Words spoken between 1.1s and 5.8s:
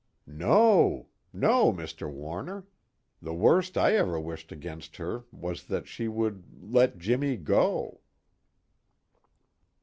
No, Mr. Warner. The worst I ever wished against her was